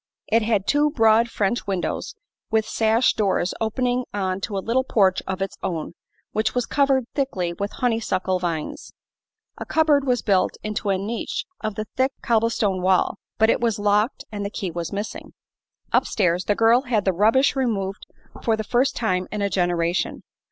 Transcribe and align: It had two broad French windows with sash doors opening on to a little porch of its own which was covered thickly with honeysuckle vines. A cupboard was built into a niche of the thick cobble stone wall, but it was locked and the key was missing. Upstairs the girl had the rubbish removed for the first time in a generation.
It 0.31 0.41
had 0.41 0.65
two 0.65 0.89
broad 0.89 1.29
French 1.29 1.67
windows 1.67 2.15
with 2.49 2.65
sash 2.65 3.13
doors 3.13 3.53
opening 3.61 4.05
on 4.11 4.41
to 4.41 4.57
a 4.57 4.57
little 4.57 4.83
porch 4.83 5.21
of 5.27 5.43
its 5.43 5.57
own 5.61 5.93
which 6.31 6.55
was 6.55 6.65
covered 6.65 7.05
thickly 7.13 7.53
with 7.53 7.71
honeysuckle 7.73 8.39
vines. 8.39 8.93
A 9.59 9.65
cupboard 9.67 10.07
was 10.07 10.23
built 10.23 10.57
into 10.63 10.89
a 10.89 10.97
niche 10.97 11.45
of 11.63 11.75
the 11.75 11.85
thick 11.97 12.13
cobble 12.23 12.49
stone 12.49 12.81
wall, 12.81 13.19
but 13.37 13.51
it 13.51 13.61
was 13.61 13.77
locked 13.77 14.25
and 14.31 14.43
the 14.43 14.49
key 14.49 14.71
was 14.71 14.91
missing. 14.91 15.33
Upstairs 15.93 16.45
the 16.45 16.55
girl 16.55 16.81
had 16.81 17.05
the 17.05 17.13
rubbish 17.13 17.55
removed 17.55 18.07
for 18.41 18.57
the 18.57 18.63
first 18.63 18.95
time 18.95 19.27
in 19.31 19.43
a 19.43 19.51
generation. 19.51 20.23